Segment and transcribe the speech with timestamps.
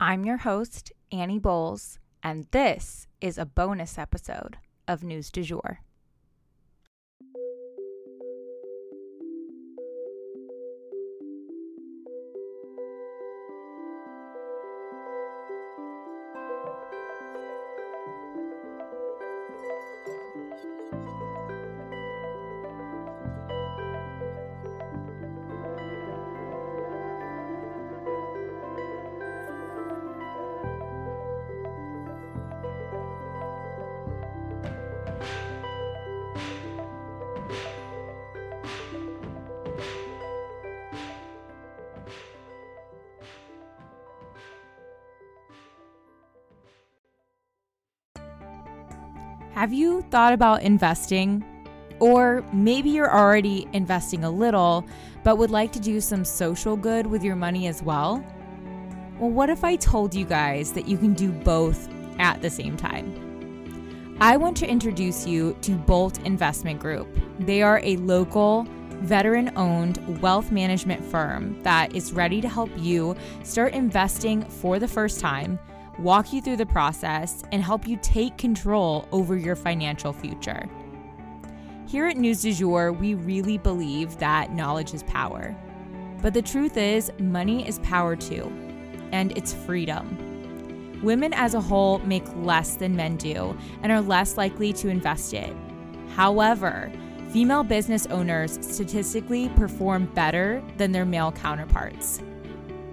[0.00, 5.80] I'm your host, Annie Bowles, and this is a bonus episode of News du Jour.
[49.58, 51.44] Have you thought about investing?
[51.98, 54.86] Or maybe you're already investing a little,
[55.24, 58.24] but would like to do some social good with your money as well?
[59.18, 61.88] Well, what if I told you guys that you can do both
[62.20, 64.16] at the same time?
[64.20, 67.08] I want to introduce you to Bolt Investment Group.
[67.40, 68.64] They are a local,
[69.00, 74.86] veteran owned wealth management firm that is ready to help you start investing for the
[74.86, 75.58] first time
[75.98, 80.68] walk you through the process, and help you take control over your financial future.
[81.86, 85.56] Here at News du Jour, we really believe that knowledge is power.
[86.20, 88.52] But the truth is, money is power too,
[89.12, 91.00] and it's freedom.
[91.02, 95.32] Women as a whole make less than men do and are less likely to invest
[95.32, 95.54] it.
[96.10, 96.92] However,
[97.30, 102.20] female business owners statistically perform better than their male counterparts.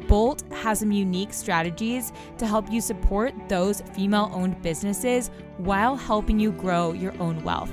[0.08, 6.39] Bolt has some unique strategies to help you support those female owned businesses while helping
[6.39, 7.72] you grow your own wealth.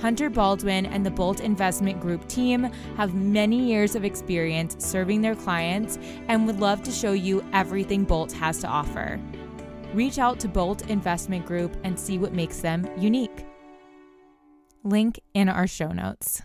[0.00, 2.64] Hunter Baldwin and the Bolt Investment Group team
[2.96, 8.04] have many years of experience serving their clients and would love to show you everything
[8.04, 9.18] Bolt has to offer.
[9.94, 13.46] Reach out to Bolt Investment Group and see what makes them unique.
[14.82, 16.42] Link in our show notes.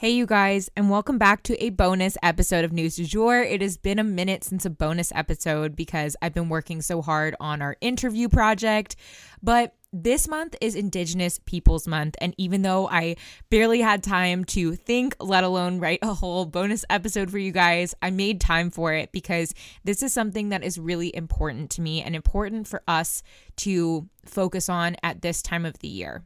[0.00, 3.42] Hey, you guys, and welcome back to a bonus episode of News du Jour.
[3.42, 7.34] It has been a minute since a bonus episode because I've been working so hard
[7.40, 8.94] on our interview project.
[9.42, 13.16] But this month is Indigenous Peoples Month, and even though I
[13.50, 17.92] barely had time to think, let alone write a whole bonus episode for you guys,
[18.00, 22.02] I made time for it because this is something that is really important to me
[22.02, 23.24] and important for us
[23.56, 26.22] to focus on at this time of the year.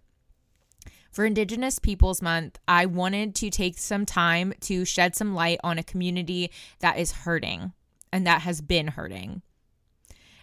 [1.12, 5.76] For Indigenous Peoples Month, I wanted to take some time to shed some light on
[5.76, 7.74] a community that is hurting
[8.10, 9.42] and that has been hurting.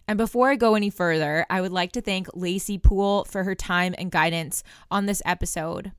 [0.08, 3.56] And before I go any further, I would like to thank Lacey Poole for her
[3.56, 5.92] time and guidance on this episode.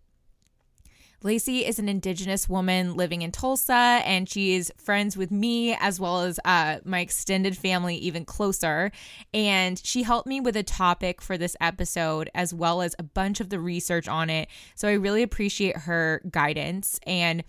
[1.22, 6.00] Lacey is an Indigenous woman living in Tulsa, and she is friends with me as
[6.00, 8.90] well as uh, my extended family, even closer.
[9.34, 13.40] And she helped me with a topic for this episode, as well as a bunch
[13.40, 14.48] of the research on it.
[14.74, 16.98] So I really appreciate her guidance.
[17.06, 17.44] And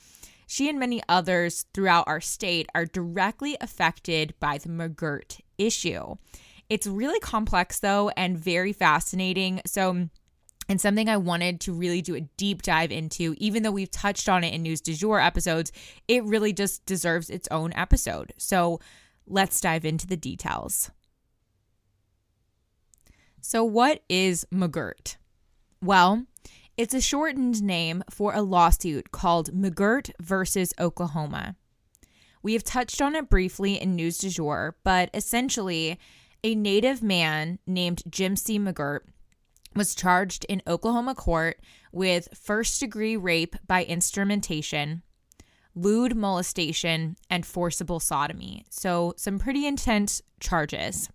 [0.47, 6.15] she and many others throughout our state are directly affected by the McGirt issue.
[6.67, 9.61] It's really complex, though, and very fascinating.
[9.65, 10.09] So,
[10.69, 14.29] and something I wanted to really do a deep dive into, even though we've touched
[14.29, 15.71] on it in News du Jour episodes,
[16.07, 18.33] it really just deserves its own episode.
[18.37, 18.79] So
[19.27, 20.91] let's dive into the details.
[23.41, 25.17] So, what is McGirt?
[25.81, 26.25] Well,
[26.77, 31.55] it's a shortened name for a lawsuit called McGirt versus Oklahoma.
[32.43, 35.99] We have touched on it briefly in News du Jour, but essentially,
[36.43, 39.01] a native man named Jimcy McGirt
[39.75, 41.59] was charged in Oklahoma court
[41.91, 45.03] with first degree rape by instrumentation,
[45.75, 48.65] lewd molestation, and forcible sodomy.
[48.69, 51.09] So, some pretty intense charges.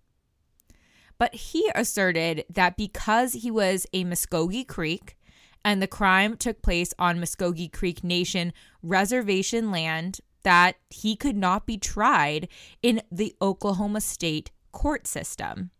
[1.17, 5.17] But he asserted that because he was a Muskogee Creek
[5.65, 11.65] and the crime took place on Muskogee Creek Nation reservation land, that he could not
[11.65, 12.47] be tried
[12.81, 15.71] in the Oklahoma state court system.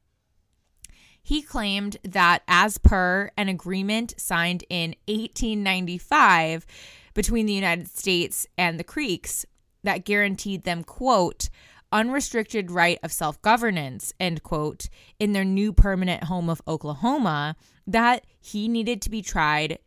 [1.27, 6.65] He claimed that, as per an agreement signed in 1895
[7.13, 9.45] between the United States and the Creeks,
[9.83, 11.49] that guaranteed them, quote,
[11.91, 14.87] unrestricted right of self governance, end quote,
[15.19, 19.79] in their new permanent home of Oklahoma, that he needed to be tried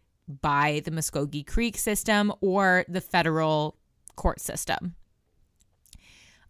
[0.43, 3.79] by the Muskogee Creek system or the federal
[4.15, 4.95] court system.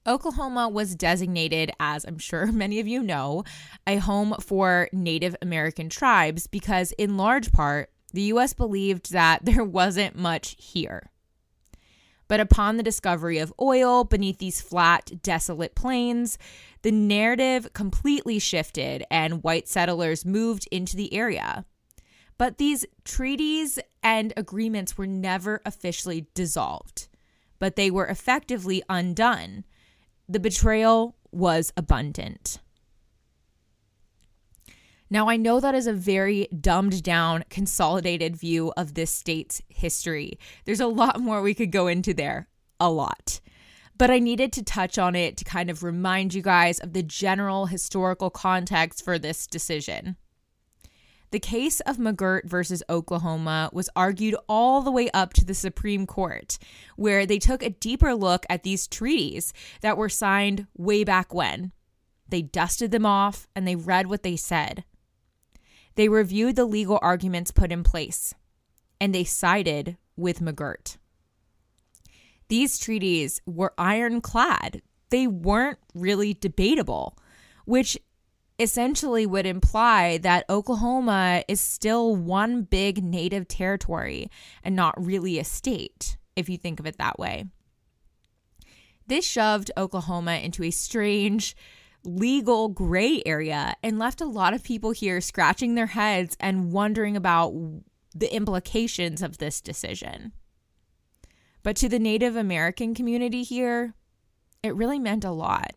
[0.06, 3.44] Oklahoma was designated, as I'm sure many of you know,
[3.86, 8.52] a home for Native American tribes because, in large part, the U.S.
[8.52, 11.10] believed that there wasn't much here.
[12.28, 16.38] But upon the discovery of oil beneath these flat, desolate plains,
[16.82, 21.64] the narrative completely shifted and white settlers moved into the area.
[22.38, 27.08] But these treaties and agreements were never officially dissolved,
[27.58, 29.64] but they were effectively undone.
[30.30, 32.60] The betrayal was abundant.
[35.10, 40.38] Now, I know that is a very dumbed down, consolidated view of this state's history.
[40.66, 42.46] There's a lot more we could go into there,
[42.78, 43.40] a lot.
[43.98, 47.02] But I needed to touch on it to kind of remind you guys of the
[47.02, 50.14] general historical context for this decision.
[51.30, 56.06] The case of McGirt versus Oklahoma was argued all the way up to the Supreme
[56.06, 56.58] Court,
[56.96, 61.70] where they took a deeper look at these treaties that were signed way back when.
[62.28, 64.84] They dusted them off and they read what they said.
[65.94, 68.34] They reviewed the legal arguments put in place
[69.00, 70.96] and they sided with McGirt.
[72.48, 74.82] These treaties were ironclad.
[75.10, 77.16] They weren't really debatable,
[77.64, 77.96] which
[78.60, 84.30] essentially would imply that Oklahoma is still one big native territory
[84.62, 87.46] and not really a state, if you think of it that way.
[89.06, 91.56] This shoved Oklahoma into a strange,
[92.04, 97.16] legal gray area and left a lot of people here scratching their heads and wondering
[97.16, 97.54] about
[98.14, 100.32] the implications of this decision.
[101.62, 103.94] But to the Native American community here,
[104.62, 105.72] it really meant a lot.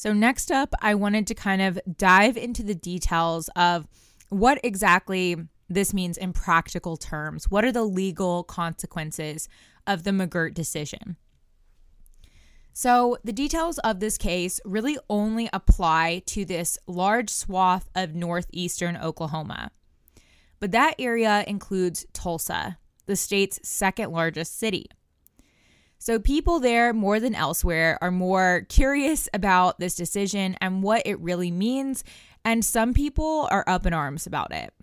[0.00, 3.86] So, next up, I wanted to kind of dive into the details of
[4.30, 5.36] what exactly
[5.68, 7.50] this means in practical terms.
[7.50, 9.46] What are the legal consequences
[9.86, 11.18] of the McGirt decision?
[12.72, 18.96] So, the details of this case really only apply to this large swath of northeastern
[18.96, 19.70] Oklahoma.
[20.60, 24.86] But that area includes Tulsa, the state's second largest city.
[26.00, 31.20] So, people there more than elsewhere are more curious about this decision and what it
[31.20, 32.02] really means,
[32.44, 34.74] and some people are up in arms about it.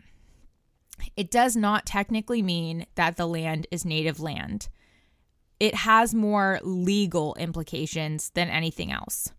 [1.18, 4.70] It does not technically mean that the land is native land
[5.60, 9.32] it has more legal implications than anything else.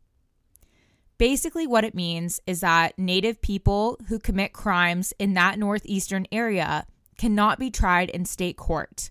[1.16, 6.86] Basically, what it means is that Native people who commit crimes in that northeastern area
[7.16, 9.10] cannot be tried in state court,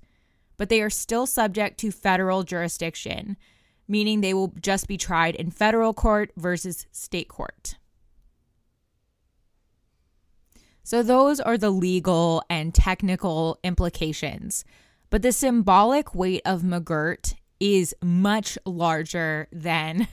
[0.57, 3.37] but they are still subject to federal jurisdiction,
[3.87, 7.75] meaning they will just be tried in federal court versus state court.
[10.83, 14.63] So, those are the legal and technical implications
[15.09, 20.07] but the symbolic weight of McGirt is much larger than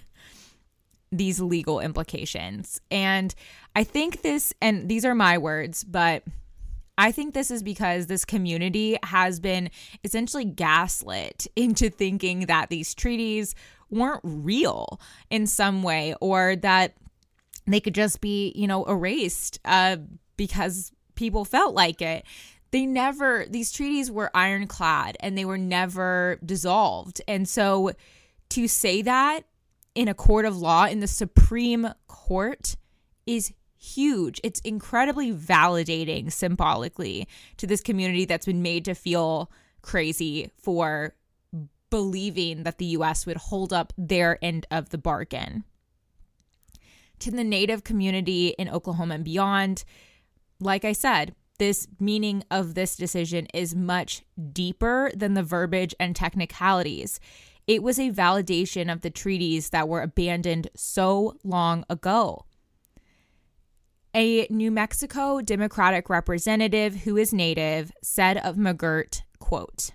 [1.12, 2.80] these legal implications.
[2.90, 3.34] And
[3.74, 6.22] I think this, and these are my words, but
[6.96, 9.70] I think this is because this community has been
[10.04, 13.54] essentially gaslit into thinking that these treaties
[13.90, 15.00] weren't real
[15.30, 16.94] in some way or that
[17.66, 19.96] they could just be, you know, erased uh,
[20.36, 22.24] because people felt like it.
[22.70, 27.22] They never these treaties were ironclad and they were never dissolved.
[27.28, 27.92] And so
[28.50, 29.42] to say that
[29.94, 32.76] in a court of law in the supreme court
[33.26, 33.52] is
[33.84, 39.50] huge it's incredibly validating symbolically to this community that's been made to feel
[39.82, 41.14] crazy for
[41.90, 45.64] believing that the US would hold up their end of the bargain
[47.18, 49.84] to the native community in Oklahoma and beyond
[50.60, 54.22] like I said, this meaning of this decision is much
[54.52, 57.20] deeper than the verbiage and technicalities.
[57.66, 62.44] It was a validation of the treaties that were abandoned so long ago.
[64.16, 69.90] A New Mexico Democratic representative who is native said of McGirt, quote,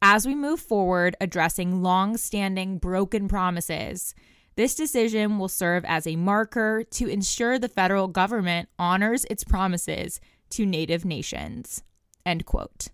[0.00, 4.14] As we move forward addressing long-standing broken promises,
[4.56, 10.18] this decision will serve as a marker to ensure the federal government honors its promises
[10.48, 11.82] to Native nations.
[12.24, 12.88] End quote.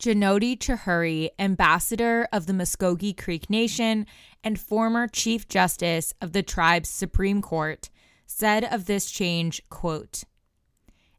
[0.00, 4.06] Jonodev Chaudhuri, ambassador of the Muscogee Creek Nation
[4.42, 7.88] and former Chief Justice of the tribe's Supreme Court,
[8.28, 10.24] said of this change, quote,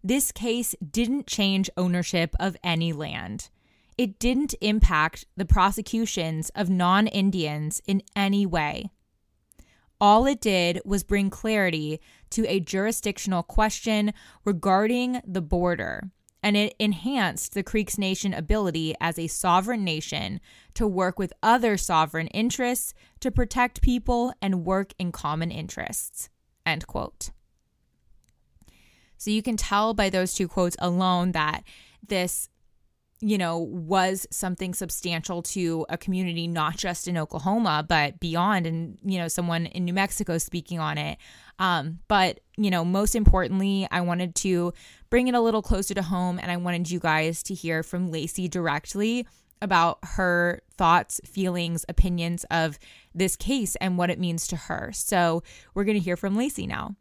[0.04, 3.50] This case didn't change ownership of any land.
[3.98, 8.92] It didn't impact the prosecutions of non Indians in any way.
[10.00, 12.00] All it did was bring clarity
[12.30, 14.14] to a jurisdictional question
[14.46, 16.12] regarding the border,
[16.42, 20.40] and it enhanced the Creeks Nation ability as a sovereign nation
[20.76, 26.30] to work with other sovereign interests to protect people and work in common interests.
[26.66, 27.32] End quote.
[29.18, 31.64] So you can tell by those two quotes alone that
[32.06, 32.50] this
[33.22, 38.98] you know, was something substantial to a community, not just in Oklahoma, but beyond, and,
[39.04, 41.18] you know, someone in New Mexico speaking on it.
[41.60, 44.74] Um, but, you know, most importantly, I wanted to
[45.10, 48.10] bring it a little closer to home, and I wanted you guys to hear from
[48.10, 49.28] Lacey directly
[49.62, 52.80] about her thoughts, feelings, opinions of
[53.14, 54.92] this case and what it means to her.
[54.94, 56.96] So we're going to hear from Lacey now.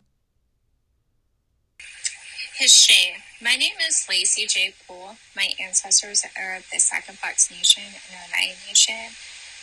[2.59, 3.15] History.
[3.41, 4.75] My name is Lacey J.
[4.87, 5.17] Poole.
[5.37, 9.15] My ancestors are of the Fox Nation and Oneida Nation.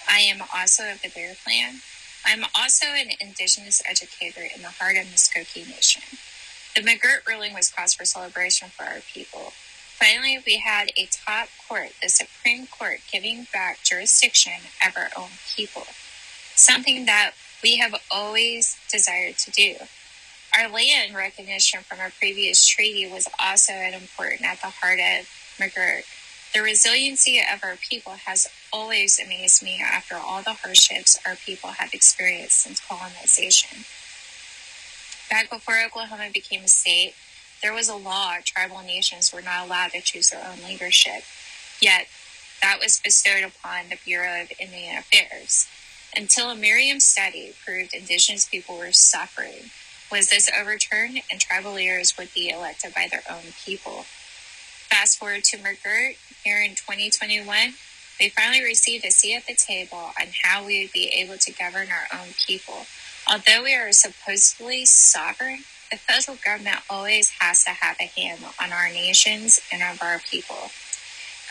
[0.07, 1.81] I am also of the Bear Clan.
[2.25, 6.03] I'm also an Indigenous educator in the heart of Muskogee Nation.
[6.75, 9.51] The McGirt ruling was cause for celebration for our people.
[9.99, 14.53] Finally, we had a top court, the Supreme Court, giving back jurisdiction
[14.85, 15.83] of our own people,
[16.53, 17.31] something that
[17.63, 19.75] we have always desired to do.
[20.57, 25.27] Our land recognition from a previous treaty was also an important at the heart of
[25.57, 26.03] McGirt.
[26.53, 31.71] The resiliency of our people has always amazed me after all the hardships our people
[31.71, 33.85] have experienced since colonization.
[35.29, 37.15] Back before Oklahoma became a state,
[37.61, 41.23] there was a law tribal nations were not allowed to choose their own leadership.
[41.81, 42.07] Yet,
[42.61, 45.67] that was bestowed upon the Bureau of Indian Affairs.
[46.15, 49.71] Until a Meriam study proved indigenous people were suffering
[50.11, 54.05] was this overturned and tribal leaders would be elected by their own people.
[54.89, 57.73] Fast forward to McGirt here in 2021,
[58.19, 61.51] we finally received a seat at the table on how we would be able to
[61.51, 62.85] govern our own people.
[63.27, 68.71] Although we are supposedly sovereign, the federal government always has to have a hand on
[68.71, 70.71] our nations and of our people.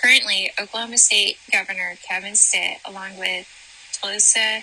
[0.03, 3.47] Currently, Oklahoma State Governor Kevin Stitt, along with
[3.93, 4.63] Tulsa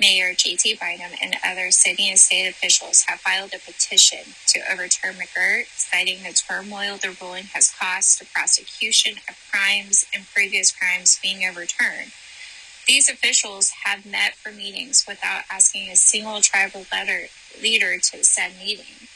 [0.00, 0.74] Mayor G.T.
[0.80, 6.22] Bynum and other city and state officials have filed a petition to overturn McGirt, citing
[6.24, 12.10] the turmoil the ruling has caused to prosecution of crimes and previous crimes being overturned.
[12.86, 17.28] These officials have met for meetings without asking a single tribal letter,
[17.62, 19.08] leader to said meeting.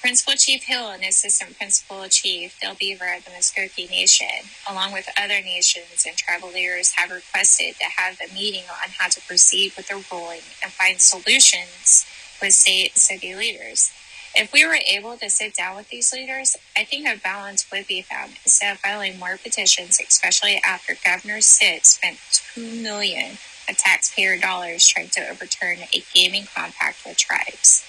[0.00, 5.08] Principal Chief Hill and Assistant Principal Chief Del Beaver of the Muskogee Nation, along with
[5.18, 9.72] other nations and tribal leaders, have requested to have a meeting on how to proceed
[9.76, 12.06] with the ruling and find solutions
[12.40, 13.90] with state and city leaders.
[14.40, 17.88] If we were able to sit down with these leaders, I think a balance would
[17.88, 23.76] be found instead of filing more petitions, especially after Governor Stitt spent two million of
[23.76, 27.84] taxpayer dollars trying to overturn a gaming compact with tribes.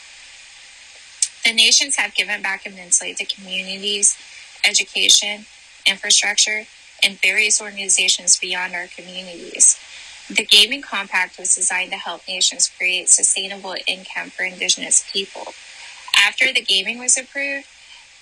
[1.45, 4.17] The nations have given back immensely to communities,
[4.67, 5.45] education,
[5.85, 6.63] infrastructure,
[7.03, 9.79] and various organizations beyond our communities.
[10.29, 15.53] The Gaming Compact was designed to help nations create sustainable income for Indigenous people.
[16.19, 17.67] After the gaming was approved,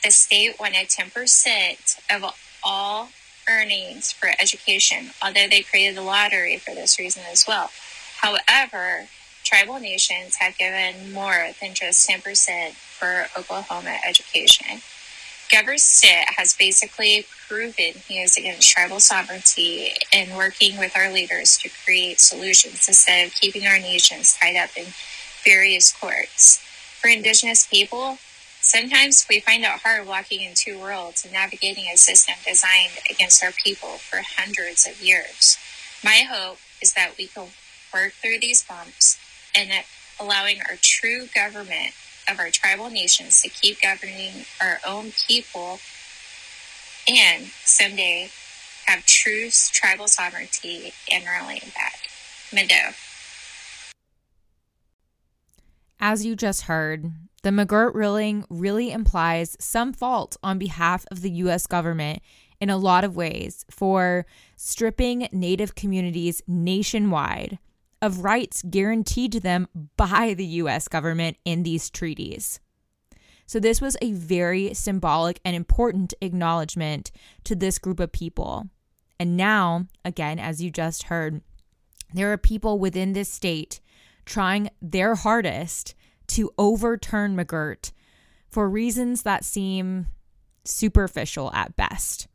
[0.04, 3.10] the state wanted 10% of all
[3.50, 7.72] earnings for education, although they created a lottery for this reason as well.
[8.18, 9.08] However,
[9.44, 14.82] tribal nations have given more than just 10% for Oklahoma education.
[15.51, 21.58] Governor Stitt has basically proven he is against tribal sovereignty and working with our leaders
[21.60, 24.88] to create solutions instead of keeping our nations tied up in
[25.46, 26.62] various courts.
[27.00, 28.18] For Indigenous people,
[28.60, 33.44] sometimes we find it hard walking in two worlds and navigating a system designed against
[33.44, 35.58] our people for hundreds of years.
[36.04, 37.48] My hope is that we can
[37.94, 39.20] work through these bumps
[39.56, 39.86] and that
[40.20, 41.94] allowing our true government
[42.30, 45.80] of our tribal nations to keep governing our own people
[47.08, 48.30] and someday
[48.86, 52.00] have true tribal sovereignty and our land back.
[52.51, 52.96] Mvto.
[56.00, 57.12] As you just heard,
[57.44, 61.66] the McGirt ruling really implies some fault on behalf of the U.S.
[61.66, 62.22] government
[62.60, 64.25] in a lot of ways for
[64.56, 67.60] stripping Native communities nationwide
[68.01, 72.60] of rights guaranteed to them by the US government in these treaties.
[73.46, 77.12] So, this was a very symbolic and important acknowledgement
[77.46, 78.68] to this group of people.
[79.20, 81.42] And now, again, as you just heard,
[82.13, 83.80] there are people within this state
[84.27, 85.96] trying their hardest
[86.27, 87.91] to overturn McGirt
[88.50, 90.07] for reasons that seem
[90.63, 92.27] superficial at best.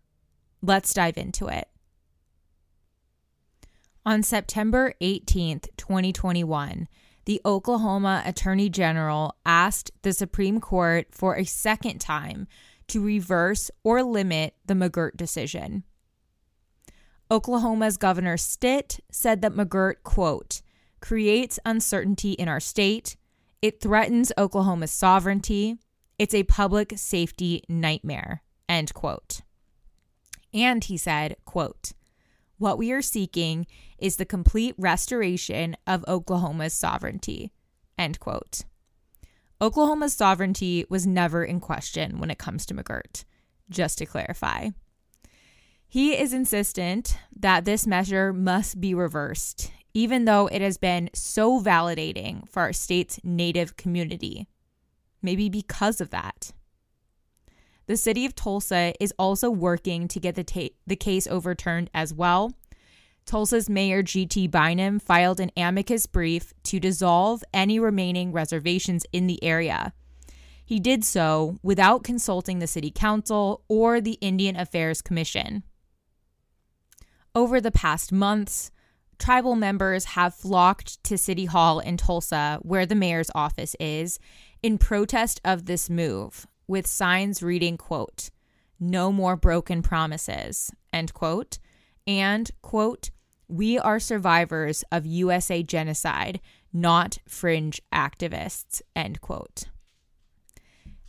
[0.63, 1.69] Let's dive into it.
[4.05, 6.89] On September 18th, 2021,
[7.25, 12.49] the Oklahoma Attorney General asked the Supreme Court for a second time
[12.89, 15.85] to reverse or limit the McGirt decision.
[17.31, 20.63] Oklahoma's Governor Stitt said that McGirt, quote,
[21.03, 23.17] creates uncertainty in our state.
[23.61, 25.77] It threatens Oklahoma's sovereignty.
[26.19, 29.43] It's a public safety nightmare, end quote.
[30.55, 31.93] And he said, quote,
[32.59, 33.67] what we are seeking
[33.99, 37.53] is the complete restoration of Oklahoma's sovereignty.
[37.99, 38.63] End quote.
[39.61, 43.25] Oklahoma's sovereignty was never in question when it comes to McGirt,
[43.69, 44.69] just to clarify.
[45.89, 51.61] He is insistent that this measure must be reversed, even though it has been so
[51.61, 54.47] validating for our state's native community.
[55.21, 56.53] Maybe because of that.
[57.87, 62.15] The city of Tulsa is also working to get the, ta- the case overturned as
[62.15, 62.53] well.
[63.27, 64.49] Tulsa's Mayor G.T.
[64.49, 69.93] Bynum filed an amicus brief to dissolve any remaining reservations in the area.
[70.65, 75.65] He did so without consulting the City Council or the Indian Affairs Commission.
[77.35, 78.71] Over the past months,
[79.19, 84.19] tribal members have flocked to City Hall in Tulsa, where the mayor's office is,
[84.63, 88.31] in protest of this move, with signs reading, quote,
[88.79, 91.59] no more broken promises, end quote,
[92.07, 93.11] and, quote,
[93.49, 96.41] we are survivors of USA genocide,
[96.73, 99.65] not fringe activists, end quote.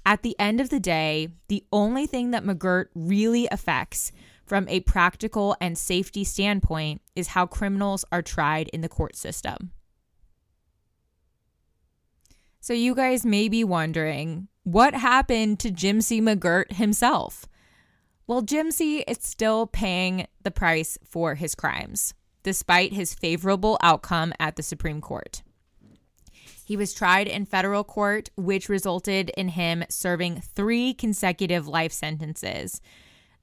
[0.05, 4.12] At the end of the day, the only thing that McGirt really affects
[4.53, 9.72] from a practical and safety standpoint is how criminals are tried in the court system.
[12.60, 17.48] So, you guys may be wondering what happened to Jimcy McGirt himself?
[18.27, 24.55] Well, Jimcy is still paying the price for his crimes, despite his favorable outcome at
[24.55, 25.41] the Supreme Court.
[26.63, 32.81] He was tried in federal court, which resulted in him serving three consecutive life sentences.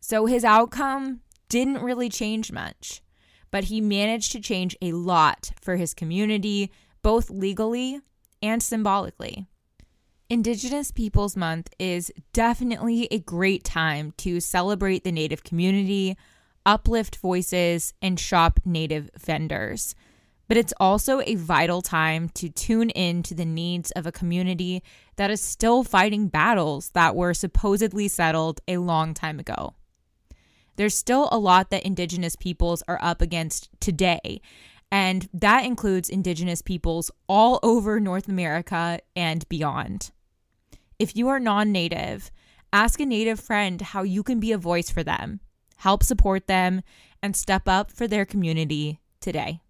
[0.00, 3.02] So his outcome didn't really change much,
[3.50, 6.70] but he managed to change a lot for his community,
[7.02, 8.00] both legally
[8.42, 9.46] and symbolically.
[10.30, 16.16] Indigenous Peoples Month is definitely a great time to celebrate the Native community,
[16.64, 19.94] uplift voices, and shop Native vendors.
[20.46, 24.82] But it's also a vital time to tune in to the needs of a community
[25.16, 29.74] that is still fighting battles that were supposedly settled a long time ago.
[30.80, 34.40] There's still a lot that Indigenous peoples are up against today,
[34.90, 40.10] and that includes Indigenous peoples all over North America and beyond.
[40.98, 42.30] If you are non native,
[42.72, 45.40] ask a native friend how you can be a voice for them,
[45.76, 46.80] help support them,
[47.22, 49.60] and step up for their community today.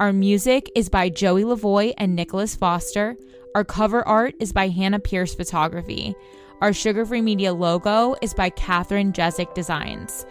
[0.00, 3.16] Our music is by Joey Lavoy and Nicholas Foster.
[3.54, 6.16] Our cover art is by Hannah Pierce Photography.
[6.60, 10.26] Our Sugar Free Media logo is by Catherine Jezik Designs.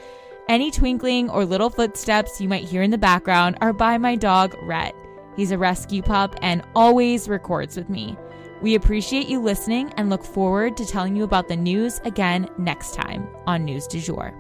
[0.50, 4.58] Any twinkling or little footsteps you might hear in the background are by my dog,
[4.64, 4.94] Rhett.
[5.38, 8.18] He's a rescue pup and always records with me.
[8.62, 12.94] We appreciate you listening and look forward to telling you about the news again next
[12.94, 14.38] time on News du Jour.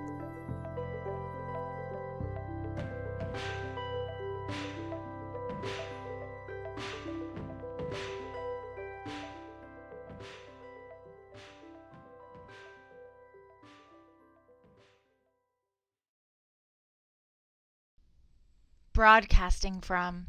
[19.03, 20.27] Broadcasting from.